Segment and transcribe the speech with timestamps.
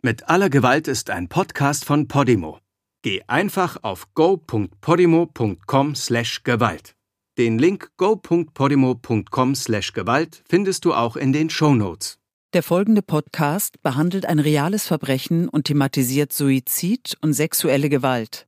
[0.00, 2.60] Mit aller Gewalt ist ein Podcast von Podimo.
[3.02, 6.94] Geh einfach auf go.podimo.com/gewalt.
[7.36, 12.20] Den Link go.podimo.com/gewalt findest du auch in den Show Notes.
[12.52, 18.46] Der folgende Podcast behandelt ein reales Verbrechen und thematisiert Suizid und sexuelle Gewalt.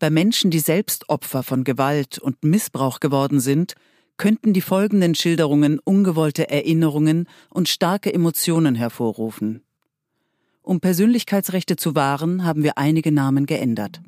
[0.00, 3.74] Bei Menschen, die selbst Opfer von Gewalt und Missbrauch geworden sind,
[4.16, 9.62] könnten die folgenden Schilderungen ungewollte Erinnerungen und starke Emotionen hervorrufen.
[10.68, 14.02] Um Persönlichkeitsrechte zu wahren, haben wir einige Namen geändert.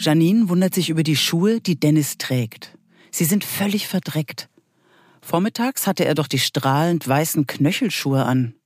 [0.00, 2.76] Janine wundert sich über die Schuhe, die Dennis trägt.
[3.12, 4.48] Sie sind völlig verdreckt.
[5.20, 8.56] Vormittags hatte er doch die strahlend weißen Knöchelschuhe an.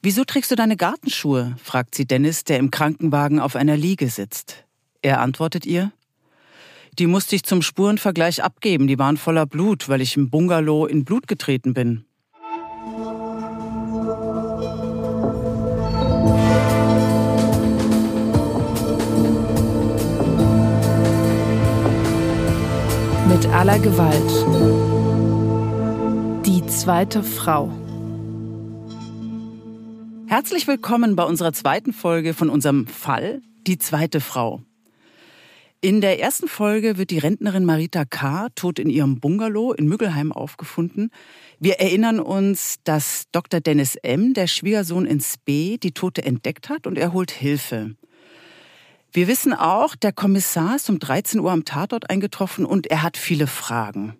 [0.00, 1.56] Wieso trägst du deine Gartenschuhe?
[1.62, 4.64] fragt sie Dennis, der im Krankenwagen auf einer Liege sitzt.
[5.02, 5.92] Er antwortet ihr,
[6.98, 8.86] die musste ich zum Spurenvergleich abgeben.
[8.86, 12.04] Die waren voller Blut, weil ich im Bungalow in Blut getreten bin.
[23.28, 24.30] Mit aller Gewalt.
[26.46, 27.70] Die zweite Frau.
[30.26, 34.62] Herzlich willkommen bei unserer zweiten Folge von unserem Fall Die zweite Frau.
[35.82, 38.48] In der ersten Folge wird die Rentnerin Marita K.
[38.54, 41.10] tot in ihrem Bungalow in Müggelheim aufgefunden.
[41.58, 43.60] Wir erinnern uns, dass Dr.
[43.60, 47.96] Dennis M., der Schwiegersohn ins B., die Tote entdeckt hat und er holt Hilfe.
[49.10, 53.16] Wir wissen auch, der Kommissar ist um 13 Uhr am Tatort eingetroffen und er hat
[53.16, 54.16] viele Fragen.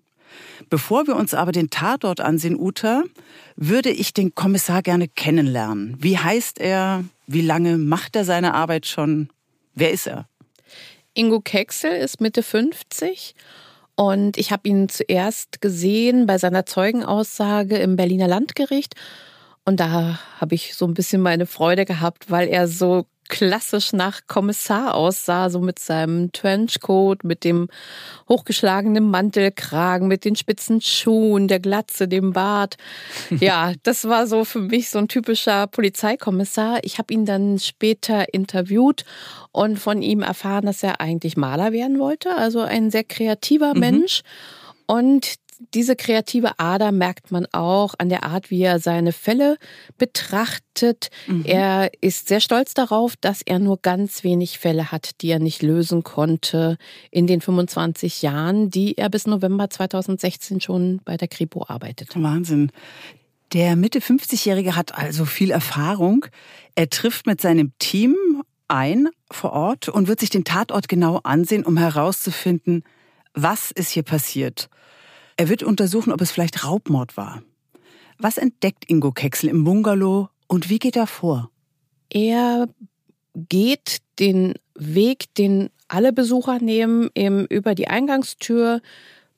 [0.71, 3.03] Bevor wir uns aber den Tatort ansehen, Uta,
[3.57, 5.95] würde ich den Kommissar gerne kennenlernen.
[5.99, 7.05] Wie heißt er?
[7.27, 9.29] Wie lange macht er seine Arbeit schon?
[9.75, 10.30] Wer ist er?
[11.15, 13.35] Ingo Kexel ist Mitte 50
[13.97, 18.95] und ich habe ihn zuerst gesehen bei seiner Zeugenaussage im Berliner Landgericht.
[19.65, 24.21] Und da habe ich so ein bisschen meine Freude gehabt, weil er so klassisch nach
[24.27, 27.69] Kommissar aussah, so mit seinem Trenchcoat, mit dem
[28.29, 32.77] hochgeschlagenen Mantelkragen, mit den spitzen Schuhen, der Glatze, dem Bart.
[33.41, 36.81] Ja, das war so für mich so ein typischer Polizeikommissar.
[36.83, 39.05] Ich habe ihn dann später interviewt
[39.53, 43.81] und von ihm erfahren, dass er eigentlich Maler werden wollte, also ein sehr kreativer mhm.
[43.81, 44.23] Mensch.
[44.87, 45.37] Und
[45.75, 49.59] diese kreative Ader merkt man auch an der Art, wie er seine Fälle
[49.99, 51.11] betrachtet.
[51.27, 51.45] Mhm.
[51.45, 55.63] Er ist sehr stolz darauf, dass er nur ganz wenig Fälle hat, die er nicht
[55.63, 56.79] lösen konnte
[57.11, 62.11] in den 25 Jahren, die er bis November 2016 schon bei der Kripo arbeitet.
[62.15, 62.73] Wahnsinn.
[63.53, 66.27] Der Mitte 50-Jährige hat also viel Erfahrung.
[66.77, 68.17] Er trifft mit seinem Team
[68.69, 72.85] ein vor Ort und wird sich den Tatort genau ansehen, um herauszufinden,
[73.35, 74.69] was ist hier passiert.
[75.41, 77.43] Er wird untersuchen, ob es vielleicht Raubmord war.
[78.19, 81.51] Was entdeckt Ingo Kexel im Bungalow und wie geht er vor?
[82.11, 82.69] Er
[83.35, 88.83] geht den Weg, den alle Besucher nehmen, eben über die Eingangstür,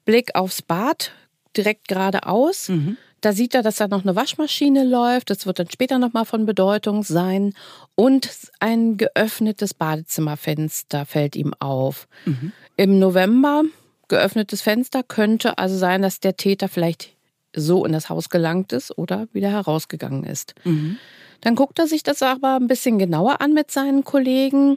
[0.05, 1.13] Blick aufs Bad,
[1.57, 2.69] direkt geradeaus.
[2.69, 2.97] Mhm.
[3.21, 5.31] Da sieht er, dass da noch eine Waschmaschine läuft.
[5.31, 7.55] Das wird dann später nochmal von Bedeutung sein.
[7.95, 12.09] Und ein geöffnetes Badezimmerfenster fällt ihm auf.
[12.27, 12.51] Mhm.
[12.77, 13.63] Im November
[14.13, 17.17] geöffnetes Fenster könnte also sein, dass der Täter vielleicht
[17.57, 20.55] so in das Haus gelangt ist oder wieder herausgegangen ist.
[20.65, 20.99] Mhm.
[21.41, 24.77] Dann guckt er sich das aber ein bisschen genauer an mit seinen Kollegen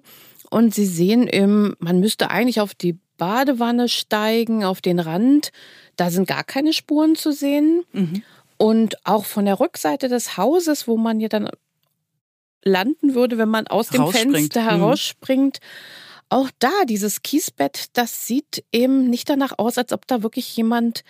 [0.50, 5.51] und sie sehen im, man müsste eigentlich auf die Badewanne steigen, auf den Rand.
[5.97, 7.84] Da sind gar keine Spuren zu sehen.
[7.91, 8.24] Mhm.
[8.57, 11.50] Und auch von der Rückseite des Hauses, wo man ja dann
[12.63, 14.69] landen würde, wenn man aus dem Fenster mhm.
[14.69, 20.24] herausspringt, mhm auch da, dieses Kiesbett, das sieht eben nicht danach aus, als ob da
[20.24, 21.03] wirklich jemand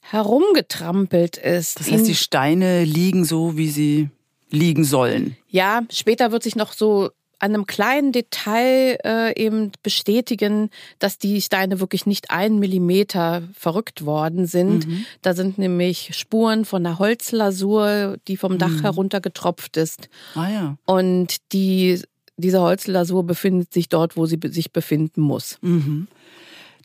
[0.00, 1.80] herumgetrampelt ist.
[1.80, 4.10] Das heißt, die Steine liegen so, wie sie
[4.50, 5.36] liegen sollen.
[5.48, 11.42] Ja, später wird sich noch so an einem kleinen Detail äh, eben bestätigen, dass die
[11.42, 14.86] Steine wirklich nicht einen Millimeter verrückt worden sind.
[14.86, 15.04] Mhm.
[15.20, 18.82] Da sind nämlich Spuren von einer Holzlasur, die vom Dach mhm.
[18.82, 20.08] heruntergetropft ist.
[20.34, 20.76] Ah ja.
[20.86, 22.00] Und die
[22.36, 25.58] diese Holzlasur befindet sich dort, wo sie sich befinden muss.
[25.62, 26.08] Mhm.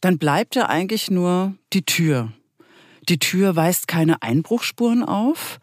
[0.02, 2.32] Dann bleibt ja eigentlich nur die Tür.
[3.08, 5.60] Die Tür weist keine Einbruchspuren auf,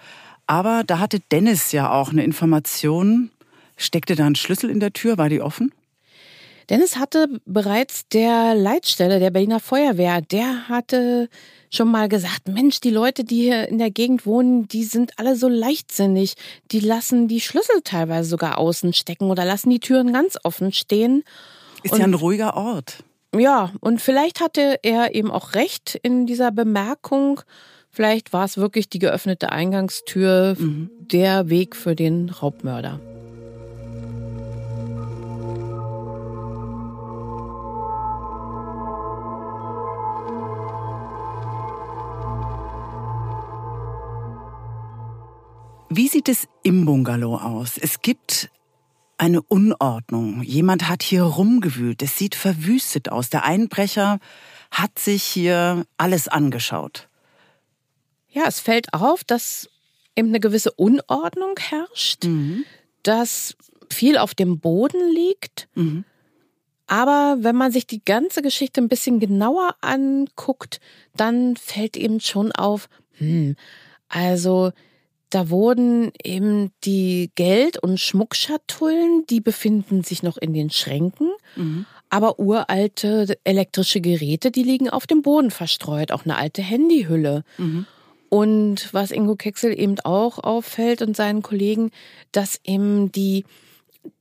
[0.47, 3.31] aber da hatte Dennis ja auch eine Information.
[3.77, 5.19] Steckte da ein Schlüssel in der Tür?
[5.19, 5.73] War die offen?
[6.69, 11.29] Dennis hatte bereits der Leitstelle der Berliner Feuerwehr, der hatte
[11.71, 15.37] schon mal gesagt, Mensch, die Leute, die hier in der Gegend wohnen, die sind alle
[15.37, 16.35] so leichtsinnig.
[16.73, 21.23] Die lassen die Schlüssel teilweise sogar außen stecken oder lassen die Türen ganz offen stehen.
[21.83, 23.05] Ist Und ja ein ruhiger Ort.
[23.35, 27.41] Ja, und vielleicht hatte er eben auch recht in dieser Bemerkung.
[27.91, 30.91] Vielleicht war es wirklich die geöffnete Eingangstür, mhm.
[30.99, 33.01] der Weg für den Raubmörder.
[45.89, 47.79] Wie sieht es im Bungalow aus?
[47.79, 48.51] Es gibt
[49.19, 50.43] eine Unordnung.
[50.43, 52.03] Jemand hat hier rumgewühlt.
[52.03, 53.31] Es sieht verwüstet aus.
[53.31, 54.19] Der Einbrecher
[54.71, 57.09] hat sich hier alles angeschaut.
[58.29, 59.71] Ja, es fällt auf, dass
[60.17, 62.65] eben eine gewisse Unordnung herrscht, mhm.
[63.03, 63.57] dass
[63.89, 65.69] viel auf dem Boden liegt.
[65.75, 66.05] Mhm.
[66.89, 70.81] Aber wenn man sich die ganze Geschichte ein bisschen genauer anguckt,
[71.15, 73.57] dann fällt eben schon auf, hm,
[74.09, 74.73] also
[75.37, 81.31] da wurden eben die Geld- und Schmuckschatullen, die befinden sich noch in den Schränken.
[81.57, 81.85] Mhm.
[82.09, 86.11] Aber uralte elektrische Geräte, die liegen auf dem Boden verstreut.
[86.11, 87.45] Auch eine alte Handyhülle.
[87.59, 87.85] Mhm.
[88.31, 91.91] Und was Ingo Kexel eben auch auffällt und seinen Kollegen,
[92.33, 93.45] dass eben die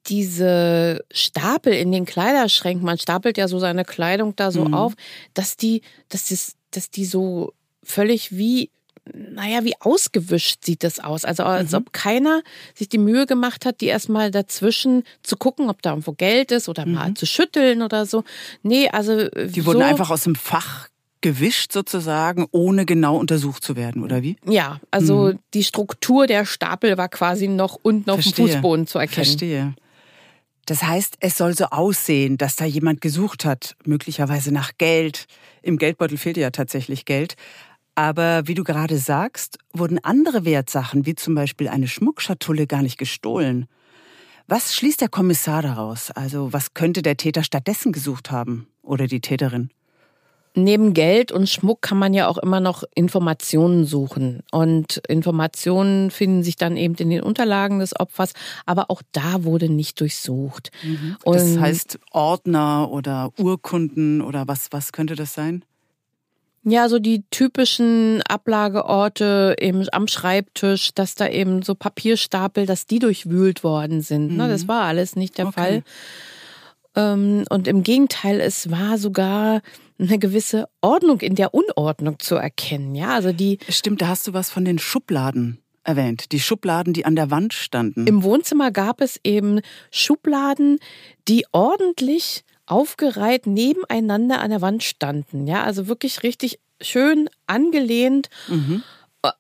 [0.08, 4.74] diese Stapel in den Kleiderschränken, man stapelt ja so seine Kleidung da so mhm.
[4.74, 4.96] auf,
[5.34, 7.54] dass die, dass das, dass die so
[7.84, 8.70] völlig wie
[9.14, 11.26] naja, wie ausgewischt sieht das aus.
[11.26, 11.78] Also als mhm.
[11.78, 12.42] ob keiner
[12.74, 16.70] sich die Mühe gemacht hat, die erstmal dazwischen zu gucken, ob da irgendwo Geld ist
[16.70, 16.94] oder mhm.
[16.94, 18.24] mal zu schütteln oder so.
[18.64, 19.30] Nee, also.
[19.30, 20.90] Die so wurden einfach aus dem Fach
[21.22, 24.38] gewischt sozusagen, ohne genau untersucht zu werden, oder wie?
[24.46, 25.40] Ja, also mhm.
[25.54, 28.46] die Struktur der Stapel war quasi noch unten auf Verstehe.
[28.46, 29.26] dem Fußboden zu erkennen.
[29.26, 29.74] Verstehe.
[30.66, 35.26] Das heißt, es soll so aussehen, dass da jemand gesucht hat, möglicherweise nach Geld.
[35.62, 37.36] Im Geldbeutel fehlt ja tatsächlich Geld.
[37.96, 42.98] Aber wie du gerade sagst, wurden andere Wertsachen, wie zum Beispiel eine Schmuckschatulle, gar nicht
[42.98, 43.68] gestohlen.
[44.48, 46.12] Was schließt der Kommissar daraus?
[46.12, 49.70] Also was könnte der Täter stattdessen gesucht haben oder die Täterin?
[50.58, 54.42] Neben Geld und Schmuck kann man ja auch immer noch Informationen suchen.
[54.52, 58.32] Und Informationen finden sich dann eben in den Unterlagen des Opfers,
[58.66, 60.72] aber auch da wurde nicht durchsucht.
[60.84, 61.18] Mhm.
[61.26, 65.66] Das heißt Ordner oder Urkunden oder was, was könnte das sein?
[66.68, 72.98] Ja, so die typischen Ablageorte eben am Schreibtisch, dass da eben so Papierstapel, dass die
[72.98, 74.34] durchwühlt worden sind.
[74.34, 74.40] Mhm.
[74.40, 75.54] Das war alles nicht der okay.
[75.62, 75.84] Fall.
[76.96, 79.62] Ähm, und im Gegenteil, es war sogar
[80.00, 82.96] eine gewisse Ordnung in der Unordnung zu erkennen.
[82.96, 83.60] Ja, also die.
[83.70, 86.32] Stimmt, da hast du was von den Schubladen erwähnt.
[86.32, 88.08] Die Schubladen, die an der Wand standen.
[88.08, 89.62] Im Wohnzimmer gab es eben
[89.92, 90.80] Schubladen,
[91.28, 95.48] die ordentlich aufgereiht nebeneinander an der Wand standen.
[95.48, 98.30] Ja, also wirklich richtig schön angelehnt.
[98.48, 98.84] Mhm.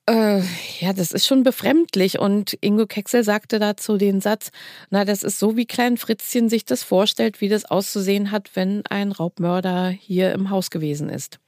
[0.07, 0.42] Äh,
[0.80, 2.19] ja, das ist schon befremdlich.
[2.19, 4.51] Und Ingo Kexel sagte dazu den Satz,
[4.89, 8.86] na, das ist so, wie Klein Fritzchen sich das vorstellt, wie das auszusehen hat, wenn
[8.88, 11.39] ein Raubmörder hier im Haus gewesen ist.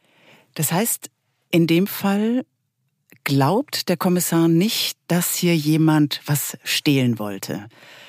[0.56, 1.10] Das heißt,
[1.52, 2.46] in dem Fall
[3.24, 7.68] glaubt der Kommissar nicht, dass hier jemand was stehlen wollte.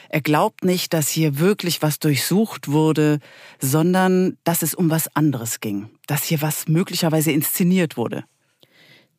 [0.09, 3.19] Er glaubt nicht, dass hier wirklich was durchsucht wurde,
[3.61, 8.25] sondern dass es um was anderes ging, dass hier was möglicherweise inszeniert wurde.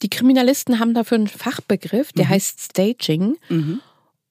[0.02, 2.30] Die Kriminalisten haben dafür einen Fachbegriff, der mhm.
[2.30, 3.36] heißt Staging.
[3.50, 3.82] Mhm.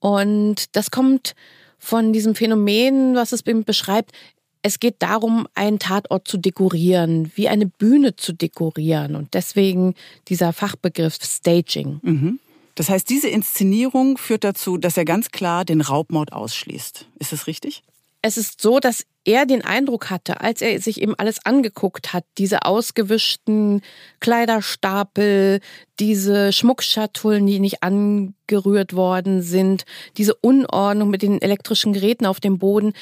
[0.01, 1.35] Und das kommt
[1.79, 4.13] von diesem Phänomen, was es beschreibt.
[4.63, 9.15] Es geht darum, einen Tatort zu dekorieren, wie eine Bühne zu dekorieren.
[9.15, 9.95] Und deswegen
[10.29, 12.00] dieser Fachbegriff Staging.
[12.03, 12.41] Mhm.
[12.78, 17.06] Das heißt, diese Inszenierung führt dazu, dass er ganz klar den Raubmord ausschließt.
[17.18, 17.82] Ist das richtig?
[18.23, 22.25] Es ist so, dass er den Eindruck hatte, als er sich eben alles angeguckt hat,
[22.38, 23.82] diese ausgewischten
[24.20, 25.58] Kleiderstapel,
[25.99, 29.85] diese Schmuckschatullen, die nicht angerührt worden sind,
[30.16, 32.92] diese Unordnung mit den elektrischen Geräten auf dem Boden,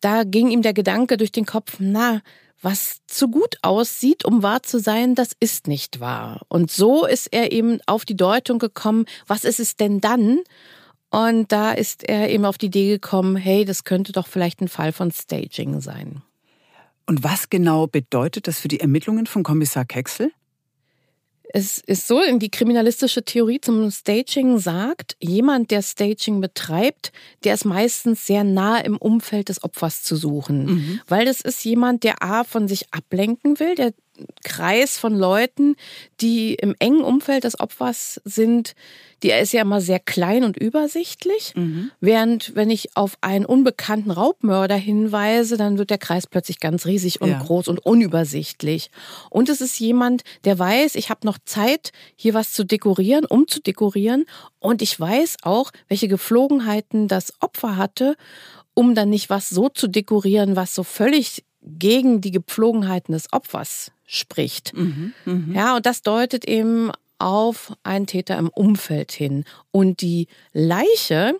[0.00, 2.22] da ging ihm der Gedanke durch den Kopf, na,
[2.62, 6.40] was zu gut aussieht, um wahr zu sein, das ist nicht wahr.
[6.48, 10.40] Und so ist er eben auf die Deutung gekommen, was ist es denn dann?
[11.10, 14.68] Und da ist er eben auf die Idee gekommen, hey, das könnte doch vielleicht ein
[14.68, 16.22] Fall von Staging sein.
[17.06, 20.32] Und was genau bedeutet das für die Ermittlungen von Kommissar Kexel?
[21.56, 27.12] Es ist so, in die kriminalistische Theorie zum Staging sagt, jemand, der Staging betreibt,
[27.44, 30.66] der ist meistens sehr nah im Umfeld des Opfers zu suchen.
[30.66, 31.00] Mhm.
[31.08, 33.94] Weil das ist jemand, der A von sich ablenken will, der
[34.44, 35.76] Kreis von Leuten,
[36.20, 38.74] die im engen Umfeld des Opfers sind,
[39.22, 41.52] die ist ja immer sehr klein und übersichtlich.
[41.56, 41.90] Mhm.
[42.00, 47.20] Während wenn ich auf einen unbekannten Raubmörder hinweise, dann wird der Kreis plötzlich ganz riesig
[47.20, 47.42] und ja.
[47.42, 48.90] groß und unübersichtlich.
[49.30, 53.48] Und es ist jemand, der weiß, ich habe noch Zeit, hier was zu dekorieren, um
[53.48, 54.26] zu dekorieren.
[54.58, 58.16] Und ich weiß auch, welche Geflogenheiten das Opfer hatte,
[58.74, 63.90] um dann nicht was so zu dekorieren, was so völlig gegen die Gepflogenheiten des Opfers
[64.06, 64.72] spricht.
[64.74, 65.54] Mhm, mh.
[65.54, 69.44] Ja, und das deutet eben auf einen Täter im Umfeld hin.
[69.72, 71.34] Und die Leiche,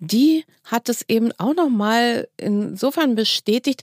[0.00, 3.82] die hat es eben auch nochmal insofern bestätigt,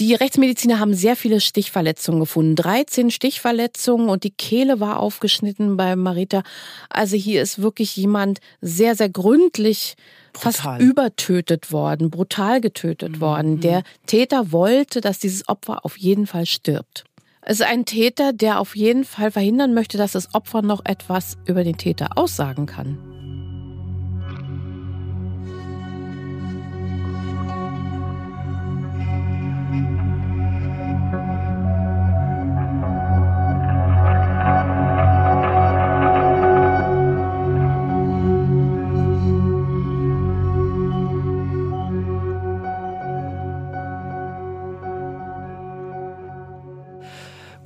[0.00, 2.54] die Rechtsmediziner haben sehr viele Stichverletzungen gefunden.
[2.54, 6.44] 13 Stichverletzungen und die Kehle war aufgeschnitten bei Marita.
[6.88, 9.96] Also hier ist wirklich jemand sehr, sehr gründlich
[10.32, 10.52] brutal.
[10.52, 13.20] fast übertötet worden, brutal getötet mhm.
[13.20, 13.60] worden.
[13.60, 17.04] Der Täter wollte, dass dieses Opfer auf jeden Fall stirbt.
[17.42, 21.38] Es ist ein Täter, der auf jeden Fall verhindern möchte, dass das Opfer noch etwas
[21.46, 22.98] über den Täter aussagen kann.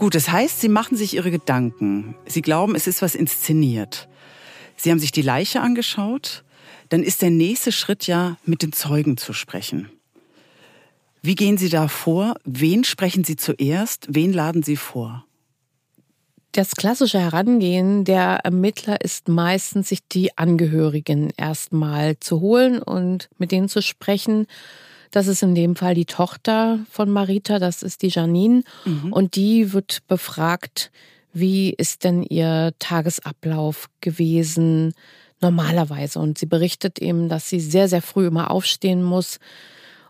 [0.03, 2.17] Gut, das heißt, Sie machen sich Ihre Gedanken.
[2.27, 4.09] Sie glauben, es ist was inszeniert.
[4.75, 6.43] Sie haben sich die Leiche angeschaut.
[6.89, 9.91] Dann ist der nächste Schritt ja, mit den Zeugen zu sprechen.
[11.23, 12.35] Wie gehen Sie da vor?
[12.45, 14.09] Wen sprechen Sie zuerst?
[14.11, 15.25] Wen laden Sie vor?
[16.51, 23.53] Das klassische Herangehen der Ermittler ist meistens, sich die Angehörigen erstmal zu holen und mit
[23.53, 24.49] denen zu sprechen
[25.13, 28.63] das ist in dem Fall die Tochter von Marita, das ist die Janine.
[28.85, 29.13] Mhm.
[29.13, 30.91] Und die wird befragt,
[31.33, 34.95] wie ist denn ihr Tagesablauf gewesen
[35.41, 36.19] normalerweise.
[36.19, 39.39] Und sie berichtet eben, dass sie sehr, sehr früh immer aufstehen muss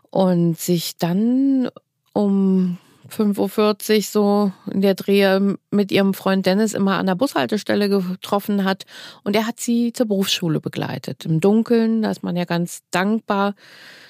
[0.09, 1.69] und sich dann
[2.13, 2.77] um
[3.17, 8.63] 5.40 Uhr so in der Drehe mit ihrem Freund Dennis immer an der Bushaltestelle getroffen
[8.63, 8.85] hat.
[9.23, 11.25] Und er hat sie zur Berufsschule begleitet.
[11.25, 13.55] Im Dunkeln, da ist man ja ganz dankbar.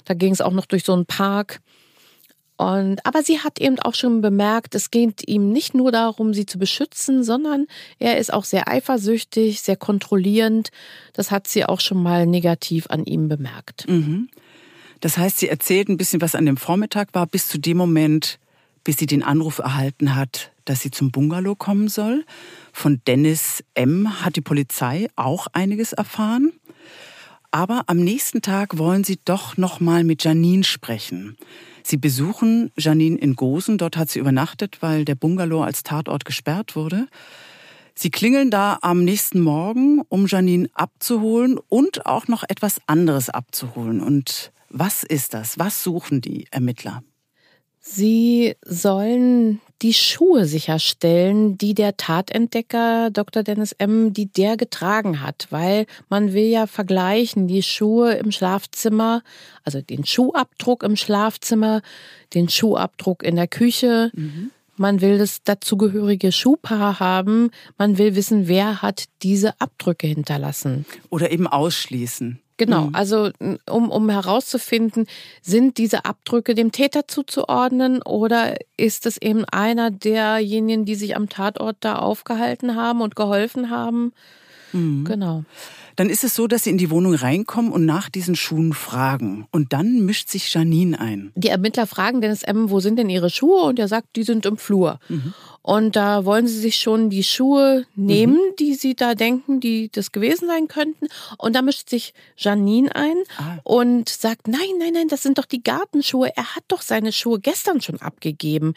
[0.05, 1.59] Da ging es auch noch durch so einen Park.
[2.55, 6.45] Und, aber sie hat eben auch schon bemerkt, es geht ihm nicht nur darum, sie
[6.45, 7.65] zu beschützen, sondern
[7.99, 10.69] er ist auch sehr eifersüchtig, sehr kontrollierend.
[11.13, 13.87] Das hat sie auch schon mal negativ an ihm bemerkt.
[13.89, 14.29] Mhm.
[14.99, 18.39] Das heißt, sie erzählt ein bisschen, was an dem Vormittag war, bis zu dem Moment,
[18.83, 22.25] bis sie den Anruf erhalten hat, dass sie zum Bungalow kommen soll.
[22.71, 24.23] Von Dennis M.
[24.23, 26.51] hat die Polizei auch einiges erfahren.
[27.51, 31.37] Aber am nächsten Tag wollen sie doch noch mal mit Janine sprechen.
[31.83, 33.77] Sie besuchen Janine in Gosen.
[33.77, 37.07] Dort hat sie übernachtet, weil der Bungalow als Tatort gesperrt wurde.
[37.95, 44.01] Sie klingeln da am nächsten Morgen, um Janine abzuholen und auch noch etwas anderes abzuholen.
[44.01, 45.59] Und was ist das?
[45.59, 47.03] Was suchen die Ermittler?
[47.85, 53.43] Sie sollen die Schuhe sicherstellen, die der Tatentdecker Dr.
[53.43, 59.21] Dennis M., die der getragen hat, weil man will ja vergleichen, die Schuhe im Schlafzimmer,
[59.65, 61.81] also den Schuhabdruck im Schlafzimmer,
[62.33, 64.11] den Schuhabdruck in der Küche.
[64.13, 64.51] Mhm.
[64.77, 67.51] Man will das dazugehörige Schuhpaar haben.
[67.77, 70.85] Man will wissen, wer hat diese Abdrücke hinterlassen.
[71.09, 72.39] Oder eben ausschließen.
[72.57, 72.95] Genau, mhm.
[72.95, 73.31] also
[73.69, 75.07] um, um herauszufinden,
[75.41, 81.29] sind diese Abdrücke dem Täter zuzuordnen oder ist es eben einer derjenigen, die sich am
[81.29, 84.13] Tatort da aufgehalten haben und geholfen haben?
[84.71, 85.05] Mhm.
[85.05, 85.43] Genau.
[85.95, 89.47] Dann ist es so, dass sie in die Wohnung reinkommen und nach diesen Schuhen fragen.
[89.51, 91.31] Und dann mischt sich Janine ein.
[91.35, 93.63] Die Ermittler fragen Dennis M., wo sind denn ihre Schuhe?
[93.63, 94.99] Und er sagt, die sind im Flur.
[95.09, 95.33] Mhm.
[95.63, 98.55] Und da wollen sie sich schon die Schuhe nehmen, mhm.
[98.59, 101.07] die sie da denken, die das gewesen sein könnten.
[101.37, 103.59] Und da mischt sich Janine ein ah.
[103.63, 106.35] und sagt, nein, nein, nein, das sind doch die Gartenschuhe.
[106.35, 108.73] Er hat doch seine Schuhe gestern schon abgegeben.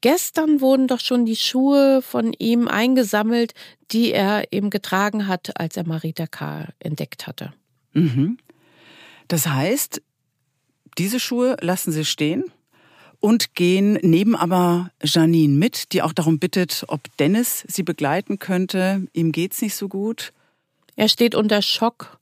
[0.00, 3.52] Gestern wurden doch schon die Schuhe von ihm eingesammelt,
[3.90, 6.68] die er eben getragen hat, als er Marita K.
[6.78, 7.52] entdeckt hatte.
[7.94, 8.38] Mhm.
[9.26, 10.00] Das heißt,
[10.98, 12.44] diese Schuhe lassen sie stehen?
[13.20, 19.06] Und gehen neben aber Janine mit, die auch darum bittet, ob Dennis sie begleiten könnte.
[19.12, 20.32] Ihm geht's nicht so gut.
[20.96, 22.18] Er steht unter Schock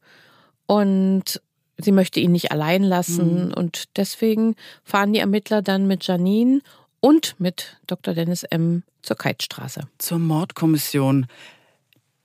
[0.67, 1.41] und
[1.79, 3.55] sie möchte ihn nicht allein lassen mhm.
[3.55, 6.61] und deswegen fahren die Ermittler dann mit Janine
[7.01, 8.15] und mit Dr.
[8.15, 8.83] Dennis M.
[9.03, 9.87] zur Keitstraße.
[9.99, 11.27] Zur Mordkommission.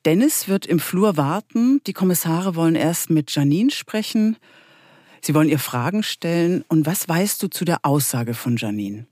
[0.05, 1.81] Dennis wird im Flur warten.
[1.85, 4.37] Die Kommissare wollen erst mit Janine sprechen.
[5.21, 6.63] Sie wollen ihr Fragen stellen.
[6.67, 9.05] Und was weißt du zu der Aussage von Janine?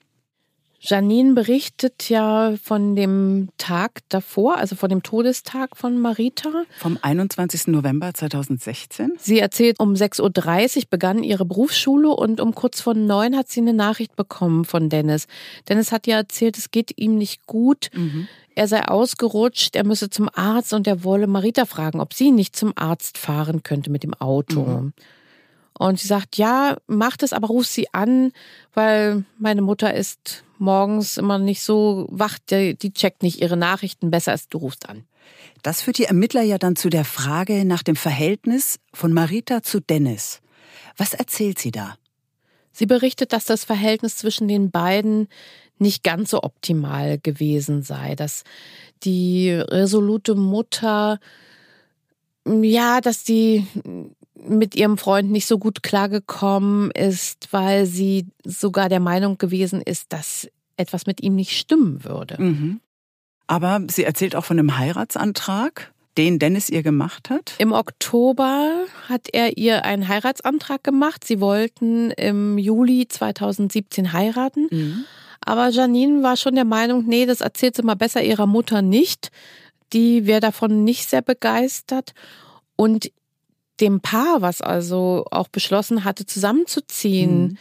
[0.81, 6.49] Janine berichtet ja von dem Tag davor, also von dem Todestag von Marita.
[6.79, 7.67] Vom 21.
[7.67, 9.11] November 2016.
[9.17, 13.59] Sie erzählt, um 6.30 Uhr begann ihre Berufsschule und um kurz vor neun hat sie
[13.59, 15.27] eine Nachricht bekommen von Dennis.
[15.67, 17.89] Dennis hat ja erzählt, es geht ihm nicht gut.
[17.93, 18.29] Mhm.
[18.55, 22.55] Er sei ausgerutscht, er müsse zum Arzt und er wolle Marita fragen, ob sie nicht
[22.55, 24.61] zum Arzt fahren könnte mit dem Auto.
[24.61, 24.93] Mhm.
[25.79, 28.33] Und sie sagt, ja, mach das, aber ruf sie an,
[28.73, 34.11] weil meine Mutter ist morgens immer nicht so wach, die, die checkt nicht ihre Nachrichten,
[34.11, 35.05] besser als du rufst an.
[35.63, 39.79] Das führt die Ermittler ja dann zu der Frage nach dem Verhältnis von Marita zu
[39.79, 40.41] Dennis.
[40.97, 41.95] Was erzählt sie da?
[42.73, 45.29] Sie berichtet, dass das Verhältnis zwischen den beiden
[45.77, 48.43] nicht ganz so optimal gewesen sei, dass
[49.03, 51.19] die resolute Mutter,
[52.45, 53.65] ja, dass die
[54.47, 60.13] mit ihrem Freund nicht so gut klargekommen ist, weil sie sogar der Meinung gewesen ist,
[60.13, 62.41] dass etwas mit ihm nicht stimmen würde.
[62.41, 62.79] Mhm.
[63.47, 67.55] Aber sie erzählt auch von einem Heiratsantrag, den Dennis ihr gemacht hat.
[67.57, 71.23] Im Oktober hat er ihr einen Heiratsantrag gemacht.
[71.25, 74.67] Sie wollten im Juli 2017 heiraten.
[74.69, 75.05] Mhm.
[75.41, 79.31] Aber Janine war schon der Meinung, nee, das erzählt sie mal besser ihrer Mutter nicht.
[79.93, 82.13] Die wäre davon nicht sehr begeistert.
[82.75, 83.11] Und
[83.79, 87.57] dem Paar, was also auch beschlossen hatte, zusammenzuziehen, mhm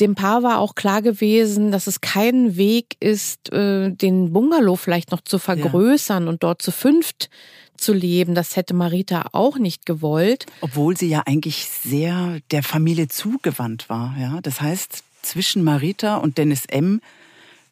[0.00, 5.10] dem Paar war auch klar gewesen, dass es kein Weg ist, äh, den Bungalow vielleicht
[5.10, 6.28] noch zu vergrößern ja.
[6.28, 7.28] und dort zu fünft
[7.76, 8.34] zu leben.
[8.34, 10.46] Das hätte Marita auch nicht gewollt.
[10.60, 14.16] Obwohl sie ja eigentlich sehr der Familie zugewandt war.
[14.18, 17.00] Ja, das heißt, zwischen Marita und Dennis M.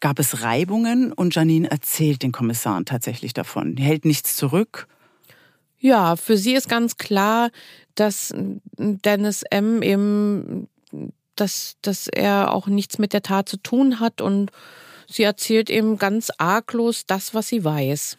[0.00, 3.76] gab es Reibungen und Janine erzählt den Kommissaren tatsächlich davon.
[3.76, 4.88] Die hält nichts zurück.
[5.81, 7.51] Ja, für sie ist ganz klar,
[7.95, 8.33] dass
[8.77, 9.83] Dennis M.
[9.83, 10.69] eben
[11.37, 14.51] dass, dass er auch nichts mit der Tat zu tun hat und
[15.09, 18.19] sie erzählt eben ganz arglos das, was sie weiß.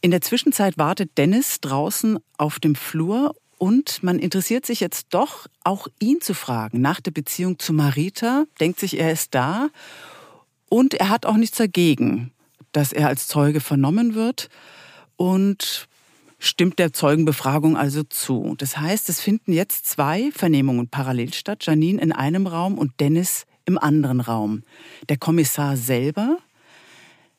[0.00, 5.46] In der Zwischenzeit wartet Dennis draußen auf dem Flur und man interessiert sich jetzt doch,
[5.64, 9.68] auch ihn zu fragen nach der Beziehung zu Marita, denkt sich, er ist da
[10.68, 12.32] und er hat auch nichts dagegen,
[12.72, 14.48] dass er als Zeuge vernommen wird
[15.16, 15.88] und
[16.46, 18.54] stimmt der Zeugenbefragung also zu.
[18.58, 23.46] Das heißt, es finden jetzt zwei Vernehmungen parallel statt, Janine in einem Raum und Dennis
[23.64, 24.62] im anderen Raum.
[25.08, 26.38] Der Kommissar selber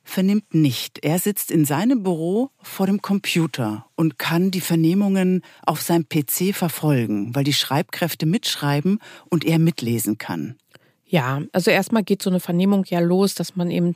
[0.04, 1.00] vernimmt nicht.
[1.04, 6.56] Er sitzt in seinem Büro vor dem Computer und kann die Vernehmungen auf seinem PC
[6.56, 10.56] verfolgen, weil die Schreibkräfte mitschreiben und er mitlesen kann.
[11.10, 13.94] Ja, also erstmal geht so eine Vernehmung ja los, dass man eben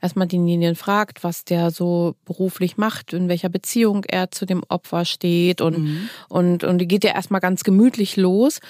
[0.00, 5.04] erstmal denjenigen fragt, was der so beruflich macht, in welcher Beziehung er zu dem Opfer
[5.04, 6.08] steht und, mhm.
[6.30, 8.60] und, und die geht ja erstmal ganz gemütlich los.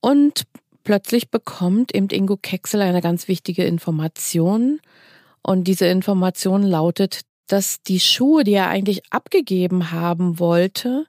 [0.00, 0.44] Und
[0.82, 4.80] plötzlich bekommt eben Ingo Kexel eine ganz wichtige Information.
[5.42, 11.04] Und diese Information lautet, dass die Schuhe, die er eigentlich abgegeben haben wollte,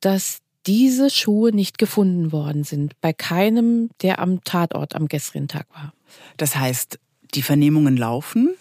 [0.00, 3.00] dass diese Schuhe nicht gefunden worden sind.
[3.00, 5.92] Bei keinem, der am Tatort am gestrigen Tag war.
[6.36, 6.98] Das heißt,
[7.34, 8.54] die Vernehmungen laufen.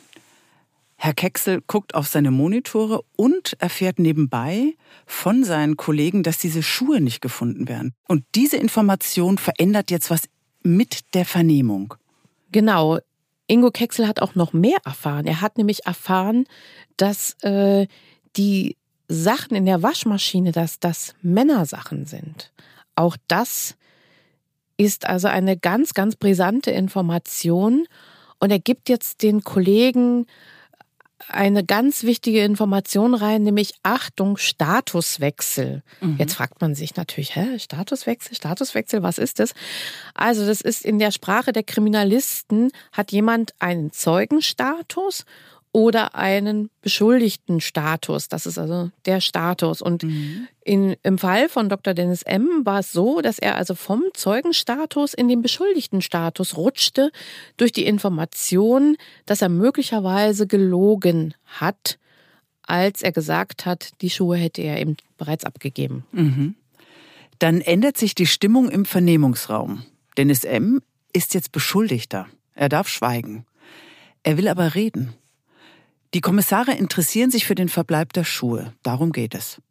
[0.97, 7.01] Herr Kecksel guckt auf seine Monitore und erfährt nebenbei von seinen Kollegen, dass diese Schuhe
[7.01, 7.93] nicht gefunden werden.
[8.07, 10.23] Und diese Information verändert jetzt was
[10.63, 11.95] mit der Vernehmung.
[12.51, 12.99] Genau.
[13.47, 15.27] Ingo Kecksel hat auch noch mehr erfahren.
[15.27, 16.45] Er hat nämlich erfahren,
[16.97, 17.87] dass äh,
[18.37, 22.51] die Sachen in der Waschmaschine, dass das Männersachen sind.
[22.95, 23.75] Auch das
[24.77, 27.85] ist also eine ganz, ganz brisante Information.
[28.39, 30.25] Und er gibt jetzt den Kollegen
[31.27, 35.81] eine ganz wichtige Information rein, nämlich Achtung, Statuswechsel.
[36.01, 36.17] Mhm.
[36.19, 39.53] Jetzt fragt man sich natürlich, hä, Statuswechsel, Statuswechsel, was ist das?
[40.13, 45.25] Also das ist in der Sprache der Kriminalisten, hat jemand einen Zeugenstatus
[45.75, 48.29] oder einen beschuldigten Status.
[48.29, 49.81] Das ist also der Status.
[49.81, 50.47] Und mhm.
[50.63, 51.93] in, im Fall von Dr.
[51.93, 52.61] Dennis M.
[52.63, 57.11] war es so, dass er also vom Zeugenstatus in den beschuldigten Status rutschte
[57.57, 61.99] durch die Information, dass er möglicherweise gelogen hat,
[62.61, 66.05] als er gesagt hat, die Schuhe hätte er eben bereits abgegeben.
[66.13, 66.55] Mhm.
[67.39, 69.83] Dann ändert sich die Stimmung im Vernehmungsraum.
[70.17, 70.81] Dennis M.
[71.11, 72.27] ist jetzt Beschuldigter.
[72.53, 73.45] Er darf schweigen.
[74.23, 75.13] Er will aber reden.
[76.15, 78.71] Die Kommissare interessieren sich für den Verbleib der Schuhe.
[78.84, 79.62] Darum geht es.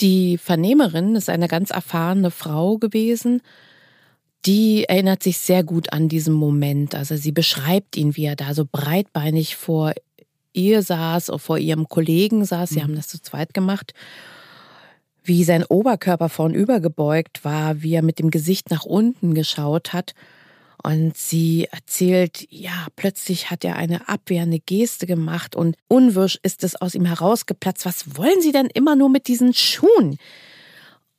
[0.00, 3.40] Die Vernehmerin ist eine ganz erfahrene Frau gewesen.
[4.46, 6.96] Die erinnert sich sehr gut an diesen Moment.
[6.96, 9.92] Also sie beschreibt ihn, wie er da so breitbeinig vor
[10.52, 12.70] ihr saß, vor ihrem Kollegen saß.
[12.70, 12.82] Sie mhm.
[12.82, 13.94] haben das zu zweit gemacht.
[15.22, 20.14] Wie sein Oberkörper vornüber gebeugt war, wie er mit dem Gesicht nach unten geschaut hat
[20.82, 26.76] und sie erzählt, ja, plötzlich hat er eine abwehrende Geste gemacht und unwirsch ist es
[26.76, 27.84] aus ihm herausgeplatzt.
[27.84, 30.18] Was wollen Sie denn immer nur mit diesen Schuhen?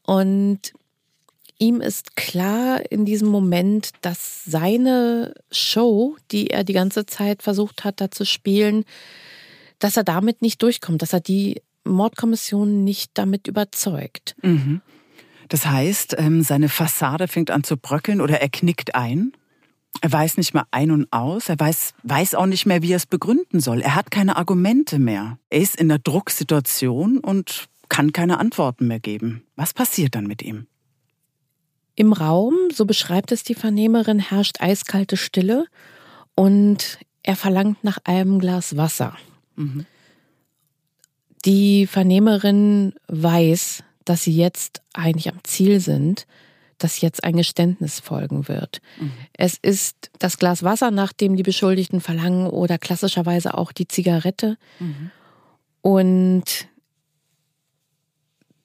[0.04, 0.74] Und
[1.60, 7.84] ihm ist klar in diesem Moment, dass seine Show, die er die ganze Zeit versucht
[7.84, 8.84] hat, da zu spielen,
[9.78, 14.36] dass er damit nicht durchkommt, dass er die Mordkommission nicht damit überzeugt.
[14.42, 14.82] Mhm.
[15.50, 19.34] Das heißt, ähm, seine Fassade fängt an zu bröckeln oder er knickt ein.
[20.00, 21.50] Er weiß nicht mehr ein und aus.
[21.50, 23.82] Er weiß, weiß auch nicht mehr, wie er es begründen soll.
[23.82, 25.38] Er hat keine Argumente mehr.
[25.50, 29.44] Er ist in einer Drucksituation und kann keine Antworten mehr geben.
[29.56, 30.68] Was passiert dann mit ihm?
[31.96, 35.66] Im Raum, so beschreibt es die Vernehmerin, herrscht eiskalte Stille
[36.36, 39.18] und er verlangt nach einem Glas Wasser.
[39.56, 39.86] Mhm.
[41.46, 46.28] Die Vernehmerin weiß, dass sie jetzt eigentlich am Ziel sind,
[46.84, 48.82] dass jetzt ein Geständnis folgen wird.
[49.00, 49.12] Mhm.
[49.34, 54.58] Es ist das Glas Wasser, nach dem die Beschuldigten verlangen, oder klassischerweise auch die Zigarette.
[54.80, 55.12] Mhm.
[55.82, 56.68] Und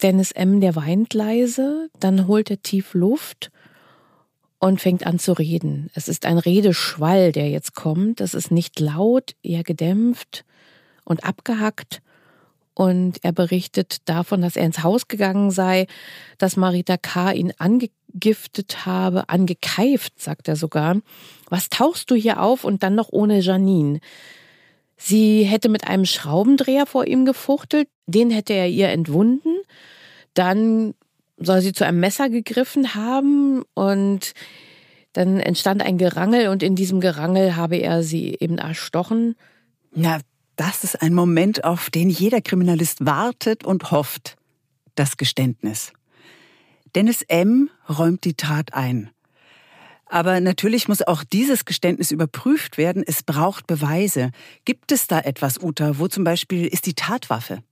[0.03, 3.51] Dennis M., der weint leise, dann holt er tief Luft
[4.59, 5.91] und fängt an zu reden.
[5.95, 8.21] Es ist ein Redeschwall, der jetzt kommt.
[8.21, 10.45] Es ist nicht laut, eher gedämpft
[11.05, 12.03] und abgehackt
[12.77, 15.87] und er berichtet davon, dass er ins Haus gegangen sei,
[16.37, 17.33] dass Marita K.
[17.33, 17.55] ihn
[18.17, 20.97] angegiftet habe, angekeift, sagt er sogar.
[21.49, 24.01] Was tauchst du hier auf und dann noch ohne Janine?
[24.97, 29.55] Sie hätte mit einem Schraubendreher vor ihm gefuchtelt, den hätte er ihr entwunden.
[30.33, 30.95] Dann
[31.37, 34.33] soll sie zu einem Messer gegriffen haben und
[35.13, 39.35] dann entstand ein Gerangel und in diesem Gerangel habe er sie eben erstochen.
[39.95, 40.21] Na,
[40.57, 44.37] das ist ein Moment, auf den jeder Kriminalist wartet und hofft.
[44.95, 45.93] Das Geständnis.
[46.97, 47.69] Dennis M.
[47.91, 49.11] räumt die Tat ein.
[50.07, 53.05] Aber natürlich muss auch dieses Geständnis überprüft werden.
[53.07, 54.31] Es braucht Beweise.
[54.65, 55.99] Gibt es da etwas, Uta?
[55.99, 57.63] Wo zum Beispiel ist die Tatwaffe?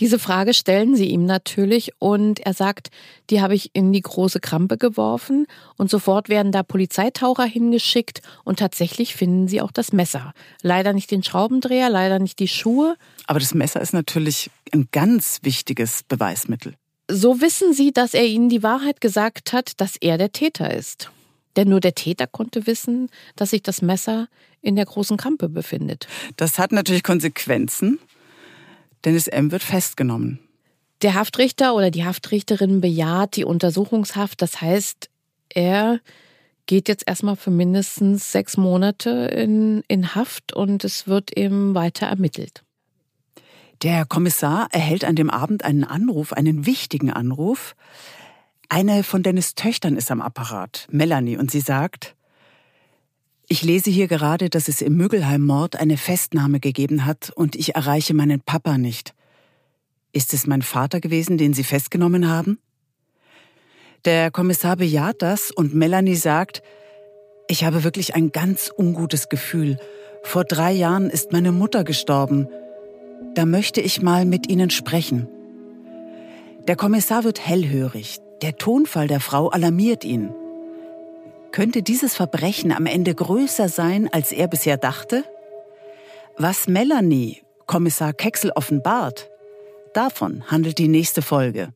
[0.00, 2.90] Diese Frage stellen sie ihm natürlich und er sagt,
[3.30, 5.46] die habe ich in die große Krampe geworfen
[5.78, 10.34] und sofort werden da Polizeitaucher hingeschickt und tatsächlich finden sie auch das Messer.
[10.60, 12.96] Leider nicht den Schraubendreher, leider nicht die Schuhe.
[13.28, 16.74] Aber das Messer ist natürlich ein ganz wichtiges Beweismittel.
[17.10, 21.10] So wissen sie, dass er ihnen die Wahrheit gesagt hat, dass er der Täter ist.
[21.56, 24.28] Denn nur der Täter konnte wissen, dass sich das Messer
[24.60, 26.08] in der großen Krampe befindet.
[26.36, 27.98] Das hat natürlich Konsequenzen.
[29.04, 29.52] Dennis M.
[29.52, 30.40] wird festgenommen.
[31.02, 34.40] Der Haftrichter oder die Haftrichterin bejaht die Untersuchungshaft.
[34.40, 35.10] Das heißt,
[35.50, 36.00] er
[36.66, 42.06] geht jetzt erstmal für mindestens sechs Monate in, in Haft und es wird eben weiter
[42.06, 42.63] ermittelt.
[43.82, 47.74] Der Kommissar erhält an dem Abend einen Anruf, einen wichtigen Anruf.
[48.68, 52.14] Eine von Dennis Töchtern ist am Apparat, Melanie, und sie sagt,
[53.46, 58.14] ich lese hier gerade, dass es im Müggelheim-Mord eine Festnahme gegeben hat und ich erreiche
[58.14, 59.14] meinen Papa nicht.
[60.12, 62.58] Ist es mein Vater gewesen, den Sie festgenommen haben?
[64.06, 66.62] Der Kommissar bejaht das und Melanie sagt,
[67.48, 69.78] ich habe wirklich ein ganz ungutes Gefühl.
[70.22, 72.48] Vor drei Jahren ist meine Mutter gestorben.
[73.34, 75.28] Da möchte ich mal mit Ihnen sprechen.
[76.66, 78.18] Der Kommissar wird hellhörig.
[78.42, 80.32] Der Tonfall der Frau alarmiert ihn.
[81.52, 85.24] Könnte dieses Verbrechen am Ende größer sein, als er bisher dachte?
[86.36, 89.30] Was Melanie, Kommissar Kexel, offenbart,
[89.92, 91.72] davon handelt die nächste Folge.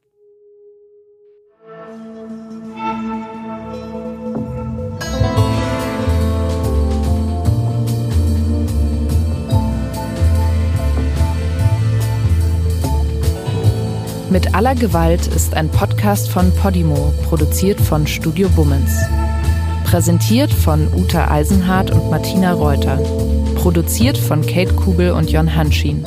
[14.31, 18.93] Mit aller Gewalt ist ein Podcast von Podimo, produziert von Studio Bummens.
[19.85, 22.99] Präsentiert von Uta Eisenhardt und Martina Reuter.
[23.55, 26.05] Produziert von Kate Kugel und Jon Hanschin.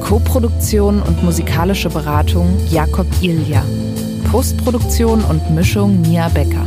[0.00, 3.62] Co-Produktion und musikalische Beratung Jakob Ilja.
[4.32, 6.66] Postproduktion und Mischung Mia Becker.